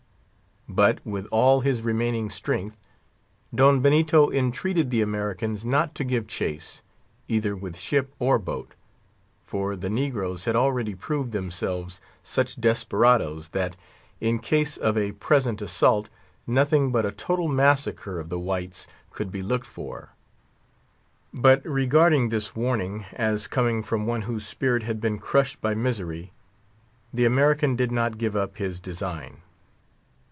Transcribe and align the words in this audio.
But 0.69 0.99
with 1.05 1.25
all 1.31 1.59
his 1.59 1.81
remaining 1.81 2.29
strength, 2.29 2.77
Don 3.53 3.81
Benito 3.81 4.31
entreated 4.31 4.89
the 4.89 5.01
American 5.01 5.57
not 5.65 5.93
to 5.95 6.05
give 6.05 6.27
chase, 6.27 6.81
either 7.27 7.57
with 7.57 7.75
ship 7.77 8.13
or 8.19 8.39
boat; 8.39 8.71
for 9.43 9.75
the 9.75 9.89
negroes 9.89 10.45
had 10.45 10.55
already 10.55 10.95
proved 10.95 11.33
themselves 11.33 11.99
such 12.23 12.61
desperadoes, 12.61 13.49
that, 13.49 13.75
in 14.21 14.39
case 14.39 14.77
of 14.77 14.97
a 14.97 15.11
present 15.13 15.61
assault, 15.61 16.09
nothing 16.47 16.89
but 16.93 17.05
a 17.05 17.11
total 17.11 17.49
massacre 17.49 18.17
of 18.17 18.29
the 18.29 18.39
whites 18.39 18.87
could 19.11 19.29
be 19.29 19.41
looked 19.41 19.67
for. 19.67 20.11
But, 21.33 21.65
regarding 21.65 22.29
this 22.29 22.55
warning 22.55 23.03
as 23.15 23.45
coming 23.45 23.83
from 23.83 24.05
one 24.05 24.21
whose 24.21 24.47
spirit 24.47 24.83
had 24.83 25.01
been 25.01 25.19
crushed 25.19 25.59
by 25.59 25.75
misery 25.75 26.31
the 27.13 27.25
American 27.25 27.75
did 27.75 27.91
not 27.91 28.17
give 28.17 28.37
up 28.37 28.55
his 28.55 28.79
design. 28.79 29.41